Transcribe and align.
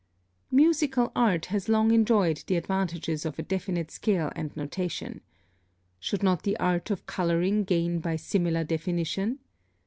(38) 0.49 0.55
Musical 0.55 1.11
art 1.15 1.45
has 1.45 1.69
long 1.69 1.91
enjoyed 1.91 2.43
the 2.47 2.55
advantages 2.55 3.23
of 3.23 3.37
a 3.37 3.43
definite 3.43 3.91
scale 3.91 4.31
and 4.35 4.57
notation. 4.57 5.21
Should 5.99 6.23
not 6.23 6.41
the 6.41 6.57
art 6.57 6.89
of 6.89 7.05
coloring 7.05 7.63
gain 7.65 7.99
by 7.99 8.15
similar 8.15 8.63
definition? 8.63 9.37